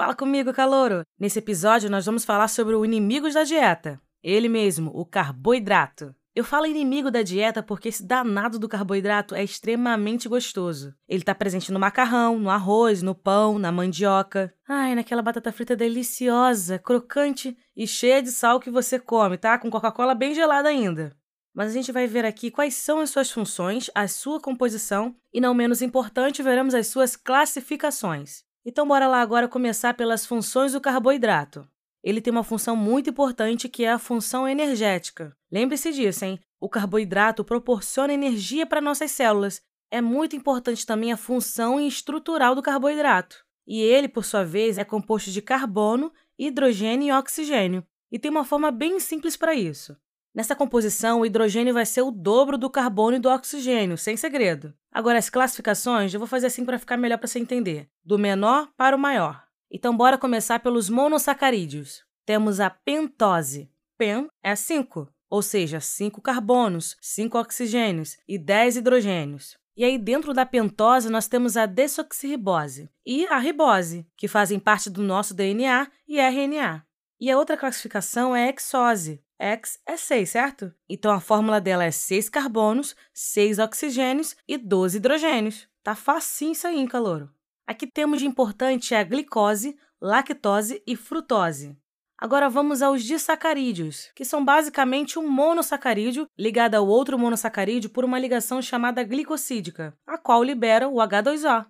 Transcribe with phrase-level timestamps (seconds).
[0.00, 1.02] Fala comigo, calouro!
[1.18, 4.00] Nesse episódio, nós vamos falar sobre o inimigos da dieta.
[4.22, 6.14] Ele mesmo, o carboidrato.
[6.34, 10.94] Eu falo inimigo da dieta porque esse danado do carboidrato é extremamente gostoso.
[11.06, 14.50] Ele está presente no macarrão, no arroz, no pão, na mandioca.
[14.66, 19.58] Ai, naquela batata frita deliciosa, crocante e cheia de sal que você come, tá?
[19.58, 21.14] Com Coca-Cola bem gelada ainda.
[21.52, 25.42] Mas a gente vai ver aqui quais são as suas funções, a sua composição e,
[25.42, 28.48] não menos importante, veremos as suas classificações.
[28.64, 31.68] Então, bora lá agora começar pelas funções do carboidrato
[32.02, 35.36] ele tem uma função muito importante que é a função energética.
[35.52, 36.40] Lembre-se disso, hein?
[36.58, 39.62] O carboidrato proporciona energia para nossas células.
[39.90, 43.44] É muito importante também a função estrutural do carboidrato.
[43.66, 47.84] E ele, por sua vez, é composto de carbono, hidrogênio e oxigênio.
[48.10, 49.96] E tem uma forma bem simples para isso.
[50.32, 54.72] Nessa composição, o hidrogênio vai ser o dobro do carbono e do oxigênio, sem segredo.
[54.92, 57.88] Agora, as classificações, eu vou fazer assim para ficar melhor para você entender.
[58.04, 59.42] Do menor para o maior.
[59.70, 62.04] Então, bora começar pelos monossacarídeos.
[62.24, 63.68] Temos a pentose.
[63.98, 69.58] Pen é 5, ou seja, 5 carbonos, 5 oxigênios e 10 hidrogênios.
[69.76, 74.88] E aí, dentro da pentose, nós temos a desoxirribose e a ribose, que fazem parte
[74.88, 76.84] do nosso DNA e RNA.
[77.20, 79.22] E a outra classificação é a hexose.
[79.40, 80.70] X é 6, certo?
[80.86, 85.66] Então, a fórmula dela é 6 carbonos, 6 oxigênios e 12 hidrogênios.
[85.82, 87.30] Tá facinho isso aí, hein, calouro?
[87.66, 91.74] Aqui temos de importante a glicose, lactose e frutose.
[92.18, 98.18] Agora vamos aos disacarídeos, que são basicamente um monossacarídeo ligado ao outro monossacarídeo por uma
[98.18, 101.64] ligação chamada glicosídica, a qual libera o H2O.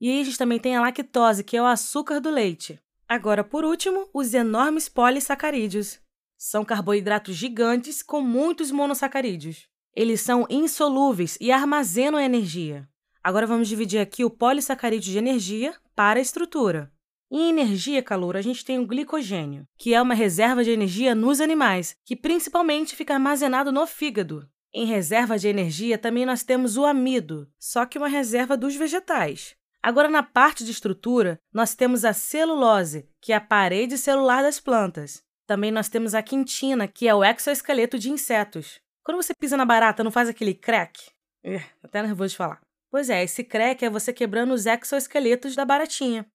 [0.00, 2.78] E aí a gente também tem a lactose, que é o açúcar do leite.
[3.08, 5.98] Agora, por último, os enormes polissacarídeos.
[6.36, 9.66] São carboidratos gigantes com muitos monossacarídeos.
[9.94, 12.88] Eles são insolúveis e armazenam energia.
[13.24, 16.92] Agora vamos dividir aqui o polissacarídeo de energia para a estrutura.
[17.30, 21.40] Em energia, calor, a gente tem o glicogênio, que é uma reserva de energia nos
[21.40, 24.48] animais, que principalmente fica armazenado no fígado.
[24.72, 29.56] Em reserva de energia também nós temos o amido, só que uma reserva dos vegetais.
[29.82, 34.60] Agora, na parte de estrutura, nós temos a celulose, que é a parede celular das
[34.60, 35.22] plantas.
[35.46, 38.80] Também nós temos a quintina, que é o exoesqueleto de insetos.
[39.04, 41.10] Quando você pisa na barata, não faz aquele crack?
[41.44, 42.60] É, até nervoso de falar.
[42.90, 46.26] Pois é, esse crack é você quebrando os exoesqueletos da baratinha.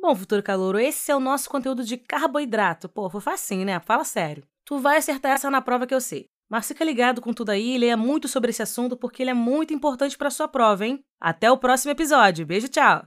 [0.00, 2.88] Bom, futuro calouro, esse é o nosso conteúdo de carboidrato.
[2.88, 3.80] Pô, foi facinho, né?
[3.80, 4.44] Fala sério.
[4.64, 6.26] Tu vai acertar essa na prova que eu sei.
[6.50, 9.34] Mas fica ligado com tudo aí e leia muito sobre esse assunto porque ele é
[9.34, 11.04] muito importante para sua prova, hein?
[11.20, 12.46] Até o próximo episódio.
[12.46, 13.06] Beijo, tchau!